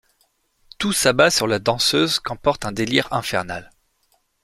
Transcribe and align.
Tout 0.79 0.93
s'abat 0.93 1.29
sur 1.29 1.45
la 1.45 1.59
danseuse 1.59 2.17
qu'emporte 2.17 2.65
un 2.65 2.71
délire 2.71 3.07
infernal. 3.13 3.69